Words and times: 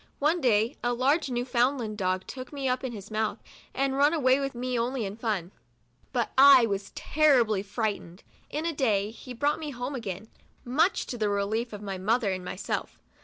One 0.17 0.41
day 0.41 0.77
a 0.83 0.93
large 0.95 1.29
Newfoundland 1.29 1.95
dog 1.95 2.25
'took 2.25 2.51
me 2.51 2.67
up 2.67 2.83
in 2.83 2.91
his 2.91 3.11
mouth, 3.11 3.37
and 3.71 3.95
run 3.95 4.15
away 4.15 4.39
with 4.39 4.55
me 4.55 4.69
80 4.69 4.73
MEMOIRS 4.73 4.79
OF 4.79 4.81
A 4.81 4.87
only 4.87 5.05
in 5.05 5.15
fun, 5.15 5.51
but 6.11 6.31
I 6.39 6.65
was 6.65 6.89
terribly 6.95 7.61
frightened. 7.61 8.23
In 8.49 8.65
a 8.65 8.73
day 8.73 9.11
he 9.11 9.33
brought 9.35 9.59
me 9.59 9.69
home 9.69 9.93
again, 9.93 10.27
much 10.65 11.05
to 11.05 11.19
the 11.19 11.29
relief 11.29 11.71
of 11.71 11.83
my 11.83 11.99
mother 11.99 12.31
and 12.31 12.43
my 12.43 12.55
self. 12.55 12.99